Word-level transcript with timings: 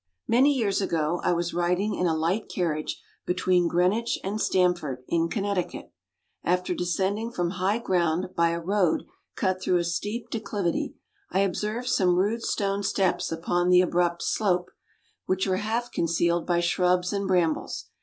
Many 0.27 0.51
years 0.53 0.81
ago 0.81 1.21
I 1.23 1.31
was 1.33 1.53
riding 1.53 1.93
in 1.93 2.07
a 2.07 2.15
light 2.17 2.49
carriage 2.49 2.99
between 3.27 3.67
Greenwich 3.67 4.17
and 4.23 4.41
Stamford, 4.41 5.03
in 5.07 5.29
Connecticut. 5.29 5.93
After 6.43 6.73
descending 6.73 7.31
from 7.31 7.51
high 7.51 7.77
ground 7.77 8.29
by 8.35 8.49
a 8.49 8.59
road 8.59 9.03
cut 9.35 9.61
through 9.61 9.77
a 9.77 9.83
steep 9.83 10.31
declivity, 10.31 10.95
I 11.29 11.41
observed 11.41 11.87
some 11.89 12.15
rude 12.15 12.41
stone 12.41 12.81
steps 12.81 13.31
upon 13.31 13.69
the 13.69 13.81
abrupt 13.81 14.23
slope, 14.23 14.71
which 15.27 15.45
were 15.45 15.57
half 15.57 15.91
concealed 15.91 16.47
by 16.47 16.61
shrubs 16.61 17.13
and 17.13 17.27
brambles. 17.27 17.91